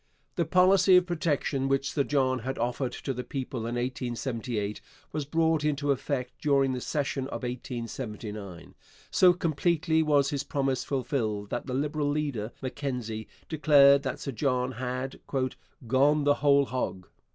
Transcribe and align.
The 0.35 0.45
policy 0.45 0.97
of 0.97 1.05
protection 1.05 1.67
which 1.67 1.91
Sir 1.91 2.03
John 2.03 2.39
had 2.39 2.57
offered 2.57 2.93
to 2.93 3.13
the 3.13 3.23
people 3.23 3.67
in 3.67 3.75
1878 3.75 4.81
was 5.11 5.25
brought 5.25 5.63
into 5.63 5.91
effect 5.91 6.41
during 6.41 6.73
the 6.73 6.81
session 6.81 7.25
of 7.25 7.43
1879. 7.43 8.73
So 9.11 9.31
completely 9.31 10.01
was 10.01 10.31
his 10.31 10.43
promise 10.43 10.83
fulfilled 10.83 11.51
that 11.51 11.67
the 11.67 11.75
Liberal 11.75 12.09
leader, 12.09 12.51
Mackenzie, 12.63 13.27
declared 13.47 14.01
that 14.01 14.19
Sir 14.19 14.31
John 14.31 14.71
had 14.71 15.19
'gone 15.87 16.23
the 16.23 16.33
whole 16.41 16.65
hog.' 16.65 17.07